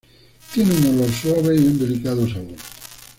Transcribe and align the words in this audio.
Tiene 0.51 0.73
un 0.73 0.95
olor 0.97 1.11
suave 1.11 1.55
y 1.55 1.59
un 1.67 1.77
delicado 1.77 2.27
sabor. 2.27 2.55